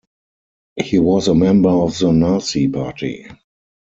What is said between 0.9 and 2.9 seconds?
was a member of the Nazi